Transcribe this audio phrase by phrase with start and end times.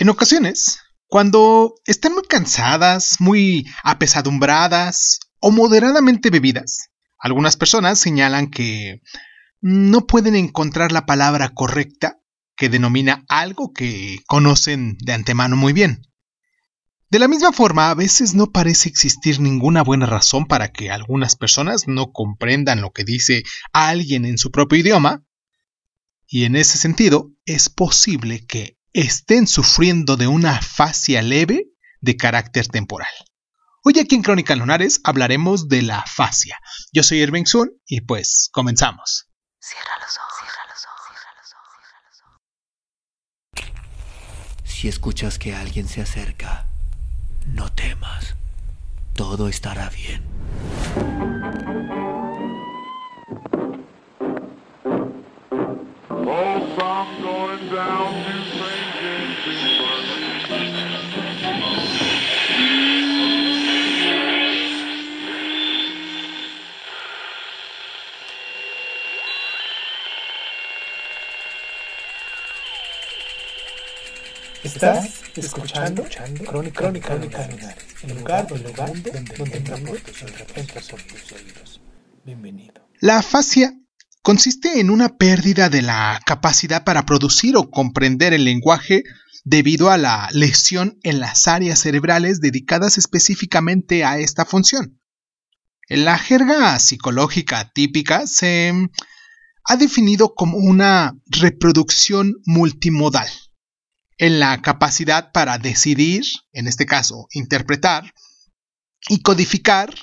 [0.00, 0.78] En ocasiones,
[1.08, 6.88] cuando están muy cansadas, muy apesadumbradas o moderadamente bebidas,
[7.18, 9.02] algunas personas señalan que
[9.60, 12.18] no pueden encontrar la palabra correcta
[12.56, 16.00] que denomina algo que conocen de antemano muy bien.
[17.10, 21.36] De la misma forma, a veces no parece existir ninguna buena razón para que algunas
[21.36, 23.42] personas no comprendan lo que dice
[23.74, 25.26] alguien en su propio idioma,
[26.26, 31.66] y en ese sentido es posible que estén sufriendo de una afasia leve
[32.00, 33.10] de carácter temporal.
[33.82, 36.58] Hoy aquí en Crónica Lunares hablaremos de la afasia.
[36.92, 39.28] Yo soy Irving Sun y pues comenzamos.
[39.58, 42.20] Cierra los ojos, cierra los ojos, cierra los ojos, cierra los
[43.62, 44.70] ojos.
[44.70, 46.66] Si escuchas que alguien se acerca,
[47.46, 48.34] no temas.
[49.14, 50.24] Todo estará bien.
[74.82, 76.04] Estás escuchando,
[76.46, 77.12] Crónica, Crónica,
[78.02, 79.60] el lugar, el lugar donde, donde
[80.00, 80.22] tus
[81.32, 81.82] oídos.
[82.24, 82.88] Bienvenido.
[82.98, 83.74] La afasia
[84.22, 89.02] consiste en una pérdida de la capacidad para producir o comprender el lenguaje
[89.44, 94.98] debido a la lesión en las áreas cerebrales dedicadas específicamente a esta función.
[95.90, 98.72] En la jerga psicológica típica se
[99.64, 103.28] ha definido como una reproducción multimodal
[104.20, 108.12] en la capacidad para decidir, en este caso, interpretar
[109.08, 109.94] y codificar,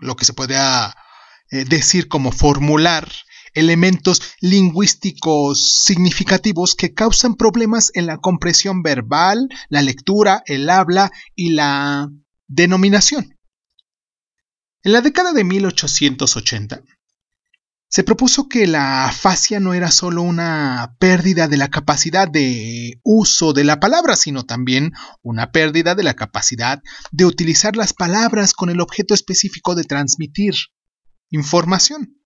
[0.00, 3.08] lo que se puede eh, decir como formular
[3.54, 11.50] elementos lingüísticos significativos que causan problemas en la compresión verbal, la lectura, el habla y
[11.50, 12.08] la
[12.48, 13.38] denominación.
[14.82, 16.82] En la década de 1880,
[17.90, 23.52] se propuso que la afasia no era solo una pérdida de la capacidad de uso
[23.52, 24.92] de la palabra, sino también
[25.22, 26.80] una pérdida de la capacidad
[27.10, 30.54] de utilizar las palabras con el objeto específico de transmitir
[31.30, 32.16] información.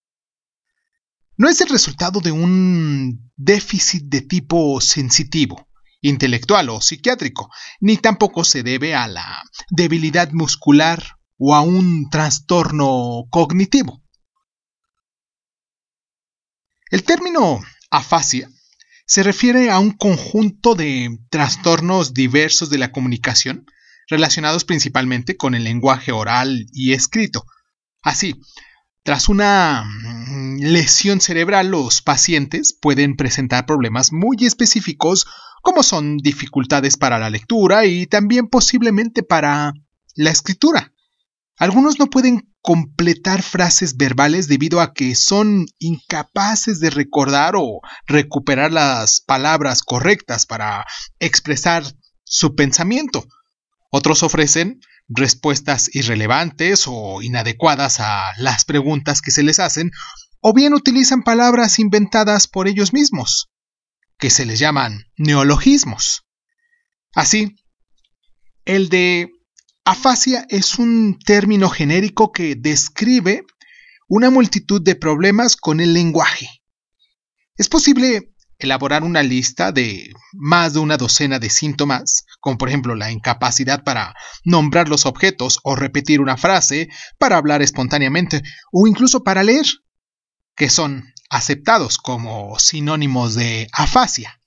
[1.38, 5.66] No es el resultado de un déficit de tipo sensitivo,
[6.02, 7.48] intelectual o psiquiátrico,
[7.80, 11.02] ni tampoco se debe a la debilidad muscular
[11.38, 14.03] o a un trastorno cognitivo.
[16.94, 17.60] El término
[17.90, 18.48] afasia
[19.04, 23.66] se refiere a un conjunto de trastornos diversos de la comunicación
[24.08, 27.46] relacionados principalmente con el lenguaje oral y escrito.
[28.00, 28.36] Así,
[29.02, 35.26] tras una mm, lesión cerebral, los pacientes pueden presentar problemas muy específicos
[35.62, 39.72] como son dificultades para la lectura y también posiblemente para
[40.14, 40.92] la escritura.
[41.56, 48.72] Algunos no pueden completar frases verbales debido a que son incapaces de recordar o recuperar
[48.72, 50.86] las palabras correctas para
[51.18, 51.84] expresar
[52.24, 53.26] su pensamiento.
[53.90, 59.90] Otros ofrecen respuestas irrelevantes o inadecuadas a las preguntas que se les hacen,
[60.40, 63.50] o bien utilizan palabras inventadas por ellos mismos,
[64.16, 66.22] que se les llaman neologismos.
[67.14, 67.56] Así,
[68.64, 69.28] el de
[69.86, 73.44] Afasia es un término genérico que describe
[74.08, 76.48] una multitud de problemas con el lenguaje.
[77.56, 82.94] Es posible elaborar una lista de más de una docena de síntomas, como por ejemplo
[82.94, 88.42] la incapacidad para nombrar los objetos o repetir una frase, para hablar espontáneamente
[88.72, 89.66] o incluso para leer,
[90.56, 94.40] que son aceptados como sinónimos de afasia.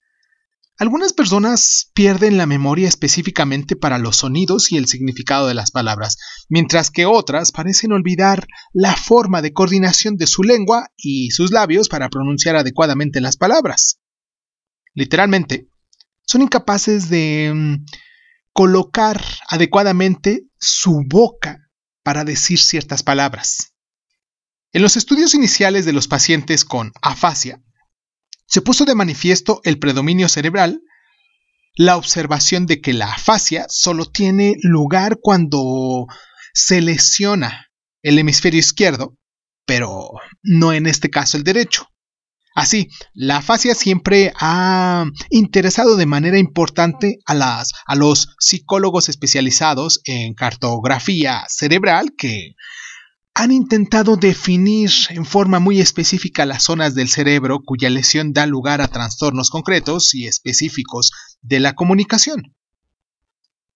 [0.79, 6.17] Algunas personas pierden la memoria específicamente para los sonidos y el significado de las palabras,
[6.49, 11.89] mientras que otras parecen olvidar la forma de coordinación de su lengua y sus labios
[11.89, 13.99] para pronunciar adecuadamente las palabras.
[14.93, 15.67] Literalmente,
[16.27, 17.85] son incapaces de mm,
[18.53, 21.69] colocar adecuadamente su boca
[22.03, 23.73] para decir ciertas palabras.
[24.73, 27.63] En los estudios iniciales de los pacientes con afasia,
[28.47, 30.81] se puso de manifiesto el predominio cerebral,
[31.75, 36.07] la observación de que la afasia solo tiene lugar cuando
[36.53, 37.67] se lesiona
[38.01, 39.15] el hemisferio izquierdo,
[39.65, 40.09] pero
[40.41, 41.87] no en este caso el derecho.
[42.55, 50.01] Así, la afasia siempre ha interesado de manera importante a, las, a los psicólogos especializados
[50.05, 52.55] en cartografía cerebral que
[53.39, 58.81] han intentado definir en forma muy específica las zonas del cerebro cuya lesión da lugar
[58.81, 61.11] a trastornos concretos y específicos
[61.43, 62.55] de la comunicación.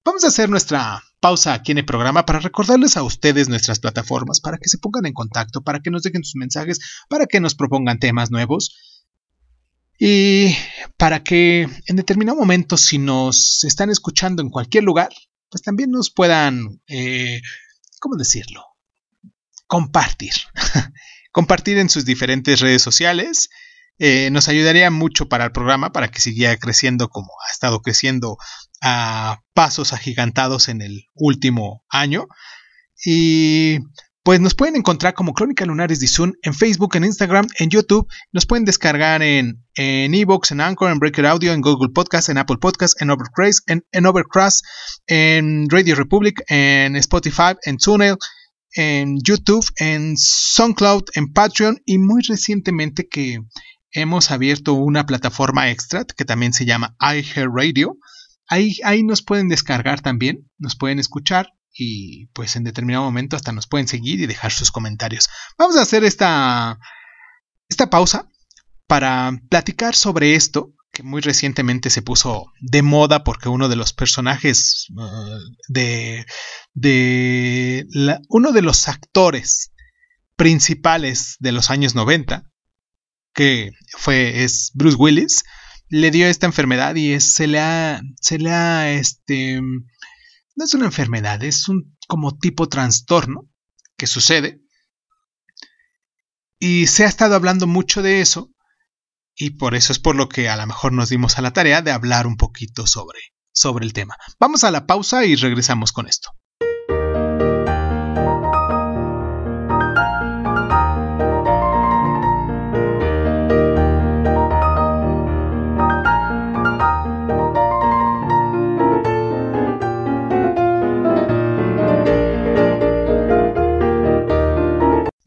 [0.04, 4.42] Vamos a hacer nuestra pausa aquí en el programa para recordarles a ustedes nuestras plataformas,
[4.42, 7.54] para que se pongan en contacto, para que nos dejen sus mensajes, para que nos
[7.54, 8.75] propongan temas nuevos
[10.00, 10.56] y
[10.98, 15.10] para que en determinado momento, si nos están escuchando en cualquier lugar,
[15.52, 17.42] pues también nos puedan, eh,
[18.00, 18.70] ¿cómo decirlo?
[19.71, 20.33] Compartir.
[21.31, 23.47] Compartir en sus diferentes redes sociales.
[24.00, 28.35] Eh, nos ayudaría mucho para el programa, para que siguiera creciendo como ha estado creciendo
[28.81, 32.27] a pasos agigantados en el último año.
[33.06, 33.79] Y
[34.23, 38.12] pues nos pueden encontrar como Crónica Lunares Zoom en Facebook, en Instagram, en YouTube.
[38.33, 42.39] Nos pueden descargar en en Evox, en Anchor, en Breaker Audio, en Google Podcast, en
[42.39, 44.06] Apple Podcast, en Overcraze, en, en
[45.07, 48.17] en Radio Republic, en Spotify, en TuneIn,
[48.73, 53.39] en YouTube, en SoundCloud, en Patreon y muy recientemente que
[53.91, 57.97] hemos abierto una plataforma extra que también se llama iHeartRadio.
[58.47, 63.51] Ahí, ahí nos pueden descargar también, nos pueden escuchar y pues en determinado momento hasta
[63.51, 65.29] nos pueden seguir y dejar sus comentarios.
[65.57, 66.77] Vamos a hacer esta,
[67.69, 68.29] esta pausa
[68.88, 73.93] para platicar sobre esto que muy recientemente se puso de moda porque uno de los
[73.93, 75.39] personajes uh,
[75.69, 76.25] de,
[76.73, 77.85] de
[78.29, 79.71] uno de los actores
[80.35, 82.43] principales de los años 90
[83.33, 85.43] que fue es Bruce Willis
[85.89, 89.61] le dio esta enfermedad y es, se le ha se le ha este
[90.55, 93.49] no es una enfermedad, es un como tipo trastorno
[93.97, 94.61] que sucede.
[96.59, 98.51] Y se ha estado hablando mucho de eso
[99.36, 101.81] y por eso es por lo que a lo mejor nos dimos a la tarea
[101.81, 103.19] de hablar un poquito sobre,
[103.54, 104.16] sobre el tema.
[104.39, 106.31] Vamos a la pausa y regresamos con esto.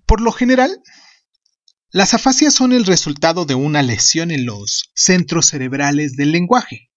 [0.06, 0.80] Por lo general,
[1.94, 6.90] las afasias son el resultado de una lesión en los centros cerebrales del lenguaje.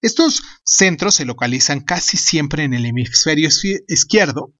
[0.00, 3.48] Estos centros se localizan casi siempre en el hemisferio
[3.88, 4.54] izquierdo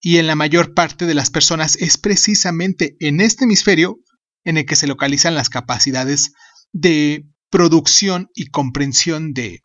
[0.00, 3.98] y en la mayor parte de las personas es precisamente en este hemisferio
[4.44, 6.32] en el que se localizan las capacidades
[6.72, 9.60] de producción y comprensión de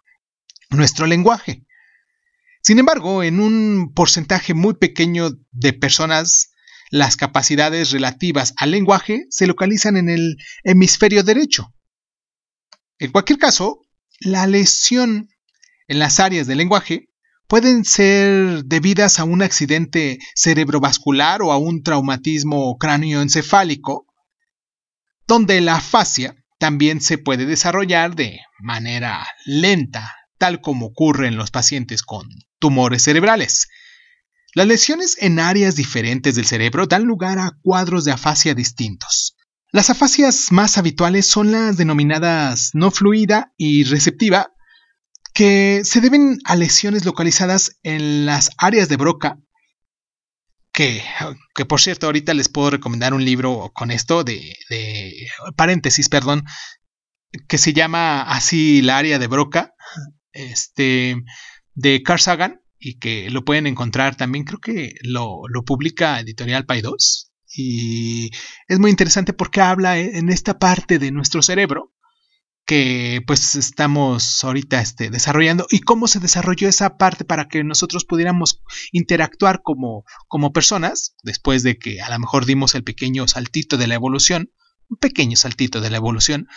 [0.72, 1.66] nuestro lenguaje.
[2.62, 6.53] Sin embargo, en un porcentaje muy pequeño de personas
[6.94, 11.74] las capacidades relativas al lenguaje se localizan en el hemisferio derecho.
[13.00, 13.82] En cualquier caso,
[14.20, 15.28] la lesión
[15.88, 17.10] en las áreas del lenguaje
[17.48, 24.06] pueden ser debidas a un accidente cerebrovascular o a un traumatismo cráneoencefálico,
[25.26, 31.50] donde la fascia también se puede desarrollar de manera lenta, tal como ocurre en los
[31.50, 32.30] pacientes con
[32.60, 33.68] tumores cerebrales.
[34.56, 39.36] Las lesiones en áreas diferentes del cerebro dan lugar a cuadros de afasia distintos.
[39.72, 44.52] Las afasias más habituales son las denominadas no fluida y receptiva,
[45.34, 49.40] que se deben a lesiones localizadas en las áreas de Broca,
[50.72, 51.04] que,
[51.56, 56.46] que por cierto ahorita les puedo recomendar un libro con esto de, de paréntesis, perdón,
[57.48, 59.74] que se llama así la área de Broca,
[60.32, 61.24] este,
[61.74, 64.16] de Carl Sagan, y que lo pueden encontrar.
[64.16, 68.32] También, creo que lo, publica Editorial Pay 2 y
[68.68, 71.94] es muy interesante porque habla en esta parte de nuestro cerebro
[72.66, 78.06] que pues estamos ahorita este, desarrollando y cómo se desarrolló esa parte para que nosotros
[78.06, 78.62] pudiéramos
[78.92, 83.88] interactuar como, como personas después de que a lo mejor dimos el pequeño saltito de
[83.88, 84.52] la evolución,
[84.90, 86.48] un pequeño saltito de la evolución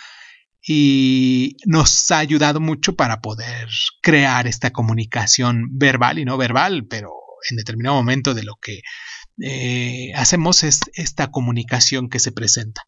[0.68, 3.68] y nos ha ayudado mucho para poder
[4.02, 7.12] crear esta comunicación verbal y no verbal, pero
[7.48, 8.80] en determinado momento de lo que
[9.40, 12.82] eh, hacemos es esta comunicación que se presenta.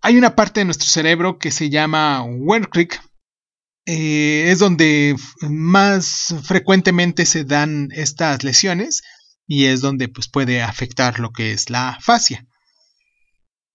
[0.00, 3.00] Hay una parte de nuestro cerebro que se llama Wernicke,
[3.84, 9.02] eh, es donde más frecuentemente se dan estas lesiones
[9.44, 12.46] y es donde pues, puede afectar lo que es la fascia.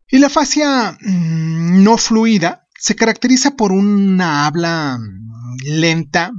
[0.07, 4.99] Y la fascia mm, no fluida se caracteriza por una habla
[5.63, 6.33] lenta,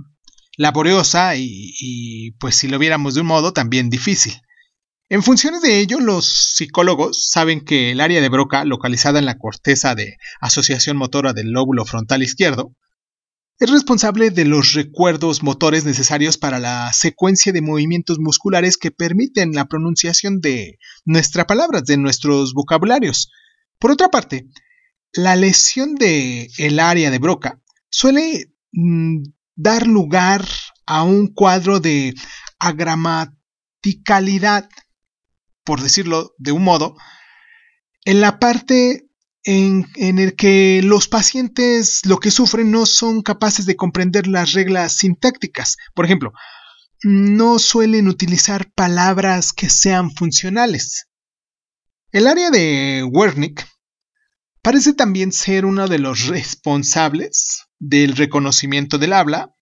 [0.58, 4.34] laboriosa y, pues si lo viéramos de un modo también difícil.
[5.08, 9.38] En función de ello, los psicólogos saben que el área de Broca, localizada en la
[9.38, 12.74] corteza de asociación motora del lóbulo frontal izquierdo,
[13.58, 19.52] es responsable de los recuerdos motores necesarios para la secuencia de movimientos musculares que permiten
[19.52, 23.30] la pronunciación de nuestras palabras, de nuestros vocabularios.
[23.78, 24.46] Por otra parte,
[25.14, 29.22] la lesión del el área de Broca suele mm,
[29.54, 30.46] dar lugar
[30.86, 32.14] a un cuadro de
[32.58, 34.68] agramaticalidad,
[35.64, 36.96] por decirlo de un modo,
[38.04, 39.06] en la parte
[39.44, 44.94] en, el que los pacientes lo que sufren no son capaces de comprender las reglas
[44.94, 45.76] sintácticas.
[45.94, 46.32] Por ejemplo,
[47.02, 51.08] no suelen utilizar palabras que sean funcionales.
[52.10, 53.64] El área de Wernicke
[54.64, 59.54] parece también ser uno de los responsables del reconocimiento del habla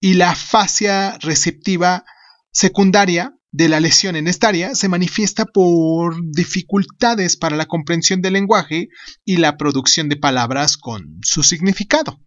[0.00, 2.06] y la fascia receptiva
[2.50, 8.32] secundaria de la lesión en esta área se manifiesta por dificultades para la comprensión del
[8.32, 8.88] lenguaje
[9.26, 12.18] y la producción de palabras con su significado.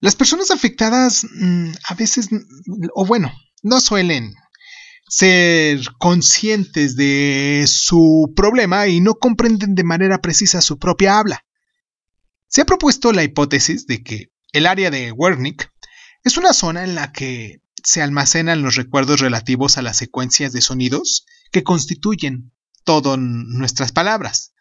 [0.00, 2.30] Las personas afectadas mm, a veces,
[2.94, 3.32] o bueno,
[3.62, 4.34] no suelen
[5.10, 11.44] ser conscientes de su problema y no comprenden de manera precisa su propia habla.
[12.46, 15.68] Se ha propuesto la hipótesis de que el área de Wernicke
[16.22, 20.60] es una zona en la que se almacenan los recuerdos relativos a las secuencias de
[20.60, 22.52] sonidos que constituyen
[22.84, 24.52] todas nuestras palabras.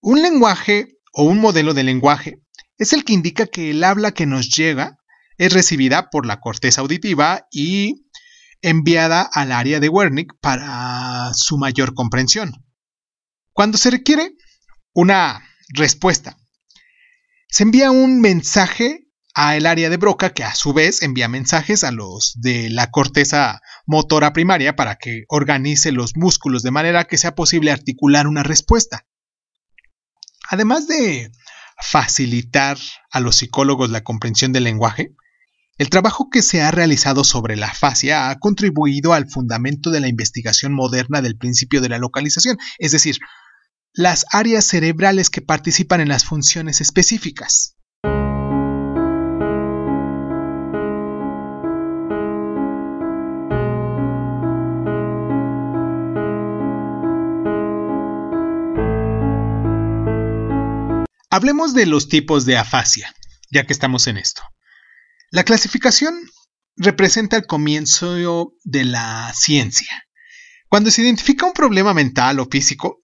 [0.00, 2.40] Un lenguaje o un modelo de lenguaje
[2.78, 4.96] es el que indica que el habla que nos llega
[5.36, 8.06] es recibida por la corteza auditiva y
[8.62, 12.64] enviada al área de Wernicke para su mayor comprensión.
[13.52, 14.34] Cuando se requiere
[14.94, 16.38] una respuesta,
[17.48, 19.02] se envía un mensaje
[19.34, 22.90] a el área de Broca, que a su vez envía mensajes a los de la
[22.90, 28.42] corteza motora primaria para que organice los músculos de manera que sea posible articular una
[28.42, 29.06] respuesta.
[30.48, 31.30] Además de
[31.80, 32.78] facilitar
[33.10, 35.14] a los psicólogos la comprensión del lenguaje,
[35.82, 40.06] el trabajo que se ha realizado sobre la fascia ha contribuido al fundamento de la
[40.06, 43.18] investigación moderna del principio de la localización, es decir,
[43.92, 47.74] las áreas cerebrales que participan en las funciones específicas.
[61.28, 63.12] Hablemos de los tipos de afasia,
[63.50, 64.42] ya que estamos en esto.
[65.32, 66.14] La clasificación
[66.76, 70.04] representa el comienzo de la ciencia.
[70.68, 73.02] Cuando se identifica un problema mental o físico,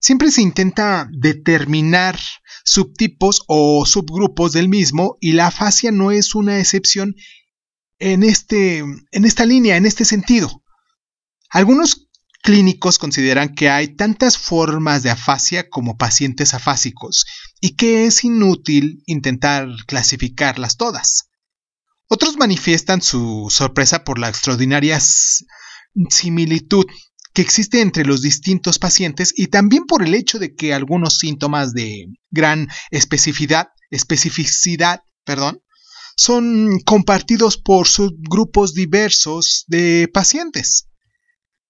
[0.00, 2.18] siempre se intenta determinar
[2.64, 7.14] subtipos o subgrupos del mismo y la afasia no es una excepción
[8.00, 10.64] en, este, en esta línea, en este sentido.
[11.48, 12.08] Algunos
[12.42, 17.24] clínicos consideran que hay tantas formas de afasia como pacientes afásicos
[17.60, 21.27] y que es inútil intentar clasificarlas todas.
[22.08, 24.98] Otros manifiestan su sorpresa por la extraordinaria
[26.10, 26.86] similitud
[27.34, 31.72] que existe entre los distintos pacientes y también por el hecho de que algunos síntomas
[31.72, 35.62] de gran especificidad, especificidad perdón,
[36.16, 40.88] son compartidos por subgrupos diversos de pacientes.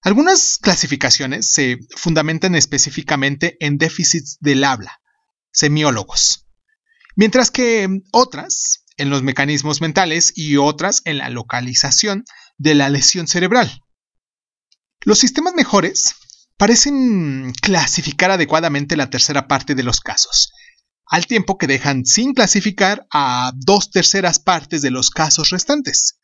[0.00, 5.00] Algunas clasificaciones se fundamentan específicamente en déficits del habla,
[5.50, 6.46] semiólogos,
[7.16, 12.24] mientras que otras en los mecanismos mentales y otras en la localización
[12.58, 13.82] de la lesión cerebral.
[15.00, 16.14] Los sistemas mejores
[16.56, 20.52] parecen clasificar adecuadamente la tercera parte de los casos,
[21.06, 26.18] al tiempo que dejan sin clasificar a dos terceras partes de los casos restantes.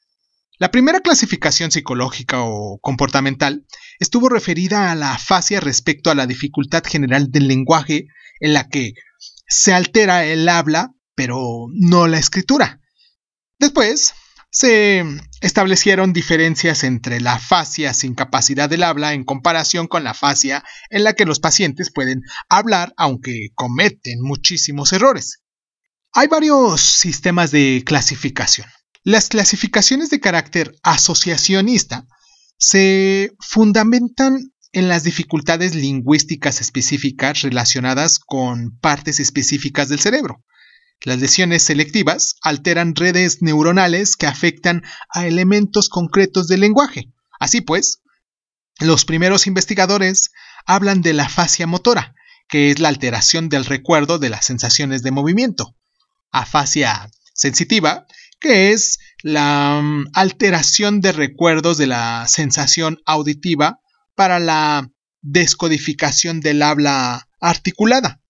[0.59, 3.67] La primera clasificación psicológica o comportamental
[3.99, 8.07] estuvo referida a la afasia respecto a la dificultad general del lenguaje
[8.41, 8.93] en la que
[9.49, 12.81] se altera el habla, pero no la escritura.
[13.59, 14.15] Después,
[14.51, 15.05] se
[15.41, 21.03] establecieron diferencias entre la afasia sin capacidad del habla en comparación con la afasia en
[21.03, 25.41] la que los pacientes pueden hablar aunque cometen muchísimos errores.
[26.13, 28.69] Hay varios sistemas de clasificación.
[29.03, 32.07] Las clasificaciones de carácter asociacionista
[32.57, 40.45] se fundamentan en las dificultades lingüísticas específicas relacionadas con partes específicas del cerebro.
[41.05, 47.13] Las lesiones selectivas alteran redes neuronales que afectan a elementos concretos del lenguaje.
[47.39, 48.03] Así pues,
[48.81, 50.33] los primeros investigadores
[50.67, 52.15] hablan de la fascia motora,
[52.49, 55.77] que es la alteración del recuerdo de las sensaciones de movimiento.
[56.31, 58.07] Afasia sensitiva
[58.45, 63.81] que es la mm, alteración de recuerdos de la sensación auditiva
[64.15, 64.91] para la
[65.23, 68.21] descodificación del habla articulada.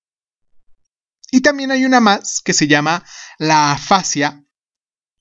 [1.30, 3.04] Y también hay una más que se llama
[3.38, 4.44] la afasia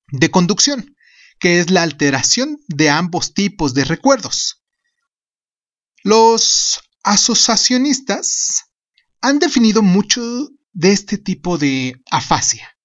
[0.08, 0.96] de conducción,
[1.40, 4.64] que es la alteración de ambos tipos de recuerdos.
[6.02, 8.64] Los asociacionistas
[9.20, 10.22] han definido mucho
[10.72, 12.76] de este tipo de afasia,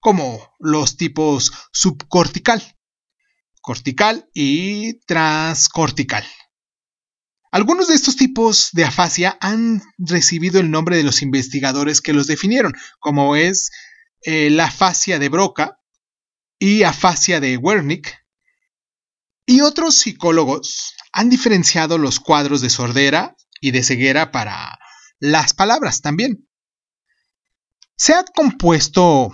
[0.00, 2.62] como los tipos subcortical,
[3.60, 6.24] cortical y transcortical.
[7.54, 12.26] Algunos de estos tipos de afasia han recibido el nombre de los investigadores que los
[12.26, 13.70] definieron, como es
[14.22, 15.78] eh, la afasia de Broca
[16.58, 18.18] y afasia de Wernicke.
[19.46, 24.76] Y otros psicólogos han diferenciado los cuadros de sordera y de ceguera para
[25.20, 26.48] las palabras también.
[27.96, 29.30] Se han compuesto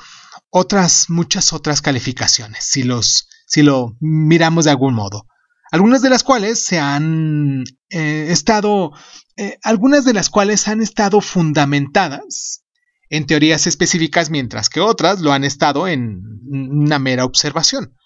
[0.51, 5.27] otras, muchas otras calificaciones, si, los, si lo miramos de algún modo
[5.71, 8.93] algunas de las cuales se han eh, estado,
[9.37, 12.65] eh, algunas de las cuales han estado fundamentadas
[13.09, 17.97] en teorías específicas, mientras que otras lo han estado en una mera observación.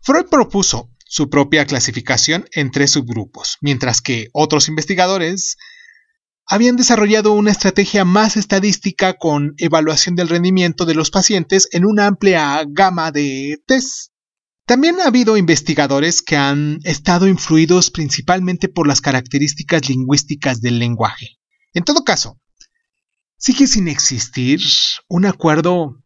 [0.00, 5.56] Freud propuso su propia clasificación en tres subgrupos, mientras que otros investigadores
[6.46, 12.06] habían desarrollado una estrategia más estadística con evaluación del rendimiento de los pacientes en una
[12.06, 14.09] amplia gama de tests.
[14.70, 21.40] También ha habido investigadores que han estado influidos principalmente por las características lingüísticas del lenguaje.
[21.74, 22.38] En todo caso,
[23.36, 24.60] sigue sin existir
[25.08, 26.00] un acuerdo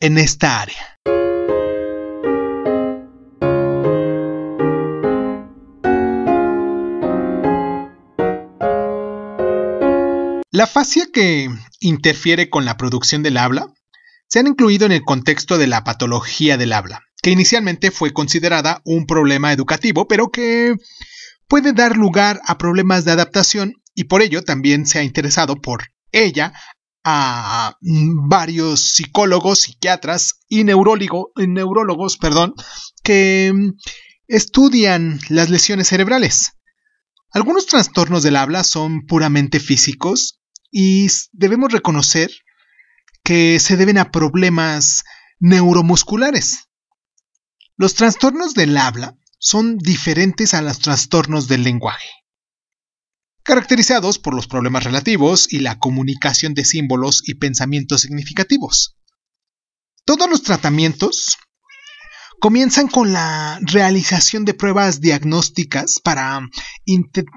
[0.00, 0.98] en esta área.
[10.50, 13.72] La fascia que interfiere con la producción del habla
[14.26, 18.82] se han incluido en el contexto de la patología del habla, que inicialmente fue considerada
[18.84, 20.74] un problema educativo, pero que
[21.48, 25.84] puede dar lugar a problemas de adaptación y por ello también se ha interesado por
[26.10, 26.52] ella
[27.04, 32.54] a varios psicólogos, psiquiatras y neurólogos perdón,
[33.02, 33.52] que
[34.28, 36.52] estudian las lesiones cerebrales.
[37.30, 42.30] Algunos trastornos del habla son puramente físicos y debemos reconocer
[43.22, 45.04] que se deben a problemas
[45.38, 46.68] neuromusculares.
[47.76, 52.10] Los trastornos del habla son diferentes a los trastornos del lenguaje,
[53.42, 58.96] caracterizados por los problemas relativos y la comunicación de símbolos y pensamientos significativos.
[60.04, 61.38] Todos los tratamientos
[62.40, 66.40] comienzan con la realización de pruebas diagnósticas para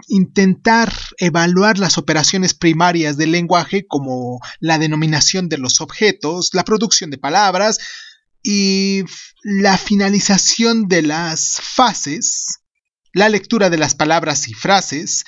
[0.08, 7.10] intentar evaluar las operaciones primarias del lenguaje como la denominación de los objetos, la producción
[7.10, 7.78] de palabras,
[8.48, 9.04] y
[9.42, 12.60] la finalización de las fases,
[13.12, 15.24] la lectura de las palabras y frases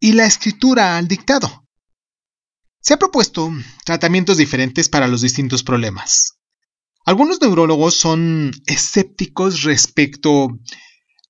[0.00, 1.66] y la escritura al dictado.
[2.80, 3.52] Se han propuesto
[3.84, 6.38] tratamientos diferentes para los distintos problemas.
[7.04, 10.48] Algunos neurólogos son escépticos respecto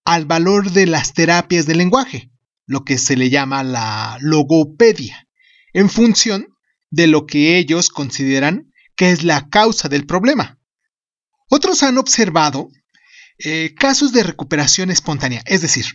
[0.05, 2.31] al valor de las terapias del lenguaje,
[2.67, 5.27] lo que se le llama la logopedia,
[5.73, 6.47] en función
[6.91, 10.57] de lo que ellos consideran que es la causa del problema.
[11.49, 12.69] Otros han observado
[13.39, 15.87] eh, casos de recuperación espontánea, es decir,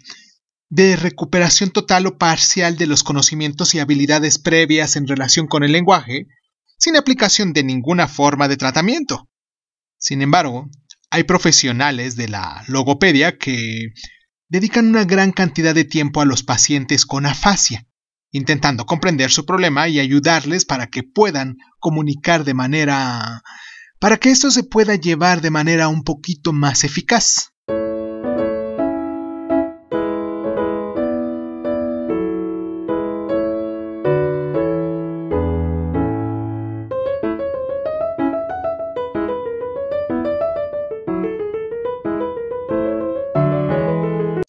[0.70, 5.74] de recuperación total o parcial de los conocimientos y habilidades previas en relación con el
[5.74, 6.28] lenguaje,
[6.78, 9.30] sin aplicación de ninguna forma de tratamiento.
[9.98, 10.70] Sin embargo,
[11.10, 13.90] hay profesionales de la logopedia que
[14.48, 17.86] dedican una gran cantidad de tiempo a los pacientes con afasia,
[18.32, 23.44] intentando comprender su problema y ayudarles para que puedan comunicar de manera
[24.02, 27.52] para que esto se pueda llevar de manera un poquito más eficaz.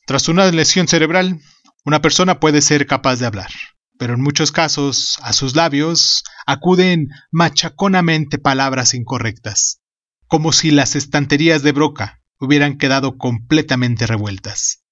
[0.06, 1.40] Tras una lesión cerebral,
[1.84, 3.50] una persona puede ser capaz de hablar
[3.98, 9.80] pero en muchos casos a sus labios acuden machaconamente palabras incorrectas,
[10.26, 14.82] como si las estanterías de Broca hubieran quedado completamente revueltas.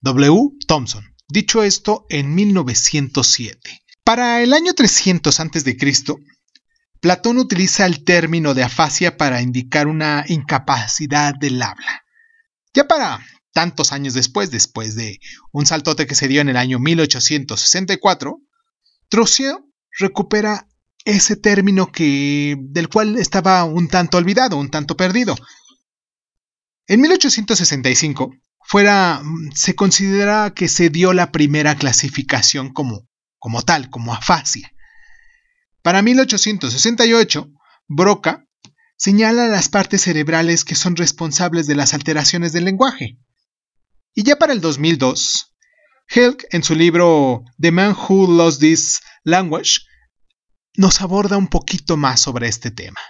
[0.00, 0.50] W.
[0.66, 1.14] Thompson.
[1.28, 3.82] Dicho esto en 1907.
[4.04, 5.76] Para el año 300 a.C.,
[7.00, 12.04] Platón utiliza el término de afasia para indicar una incapacidad del habla.
[12.74, 13.20] Ya para
[13.52, 15.20] tantos años después, después de
[15.52, 18.40] un saltote que se dio en el año 1864,
[19.08, 20.68] Trocio recupera
[21.04, 25.34] ese término que, del cual estaba un tanto olvidado, un tanto perdido.
[26.86, 29.22] En 1865 fuera,
[29.54, 34.72] se considera que se dio la primera clasificación como, como tal, como afasia.
[35.82, 37.50] Para 1868,
[37.88, 38.46] Broca
[38.96, 43.18] señala las partes cerebrales que son responsables de las alteraciones del lenguaje.
[44.14, 45.54] Y ya para el 2002,
[46.08, 49.80] Helk, en su libro The Man Who Lost This Language,
[50.76, 53.00] nos aborda un poquito más sobre este tema.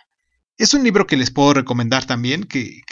[0.57, 2.83] Es un libro que les puedo recomendar también, que,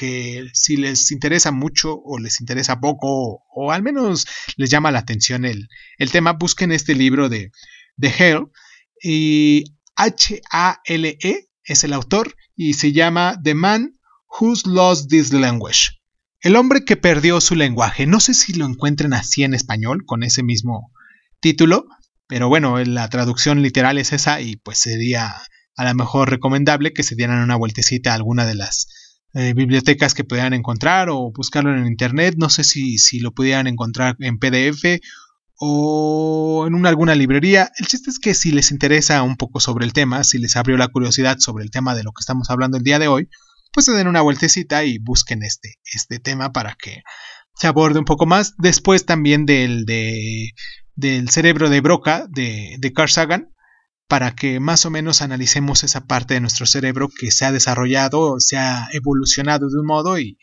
[0.54, 5.44] si les interesa mucho o les interesa poco o, al menos les llama la atención
[5.44, 5.68] el,
[5.98, 7.52] el tema, busquen este libro de,
[7.96, 8.46] de Hale
[9.02, 14.00] y H-A-L-E es el autor y se llama The Man
[14.40, 15.99] Who's Lost This Language.
[16.42, 18.06] El hombre que perdió su lenguaje.
[18.06, 20.90] No sé si lo encuentren así en español con ese mismo
[21.40, 21.86] título,
[22.26, 25.34] pero bueno, la traducción literal es esa y pues sería
[25.76, 28.88] a lo mejor recomendable que se dieran una vueltecita a alguna de las
[29.34, 32.34] eh, bibliotecas que pudieran encontrar o buscarlo en internet.
[32.38, 35.00] No sé si, si lo pudieran encontrar en PDF
[35.56, 37.70] o en una, alguna librería.
[37.78, 40.78] El chiste es que si les interesa un poco sobre el tema, si les abrió
[40.78, 43.28] la curiosidad sobre el tema de lo que estamos hablando el día de hoy,
[43.72, 47.02] pues se den una vueltecita y busquen este, este tema para que
[47.54, 48.54] se aborde un poco más.
[48.58, 50.50] Después también del, de,
[50.94, 53.54] del cerebro de Broca de, de Carl Sagan,
[54.08, 58.40] para que más o menos analicemos esa parte de nuestro cerebro que se ha desarrollado,
[58.40, 60.36] se ha evolucionado de un modo y,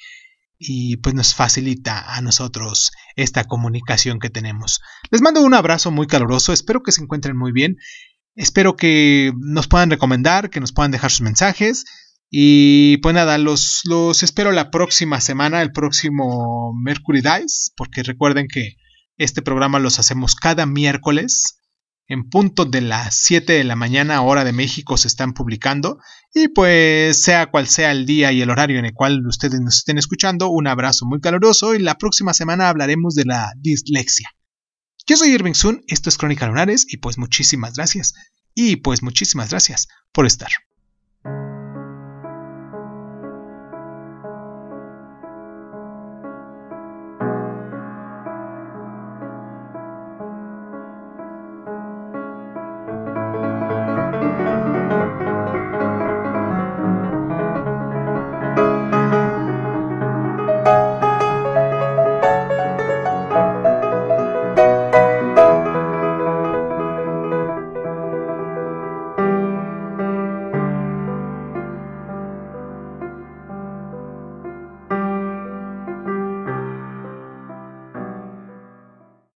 [0.58, 4.80] y pues nos facilita a nosotros esta comunicación que tenemos.
[5.12, 7.76] Les mando un abrazo muy caluroso, espero que se encuentren muy bien,
[8.36, 11.84] espero que nos puedan recomendar, que nos puedan dejar sus mensajes
[12.30, 18.48] y pues nada, los, los espero la próxima semana, el próximo Mercury Dice, porque recuerden
[18.48, 18.76] que
[19.18, 21.58] este programa los hacemos cada miércoles
[22.08, 26.00] en punto de las 7 de la mañana hora de México se están publicando
[26.34, 29.78] y pues sea cual sea el día y el horario en el cual ustedes nos
[29.78, 34.30] estén escuchando, un abrazo muy caluroso y la próxima semana hablaremos de la dislexia.
[35.06, 38.14] Yo soy Irving Sun, esto es Crónica Lunares y pues muchísimas gracias
[38.54, 40.50] y pues muchísimas gracias por estar.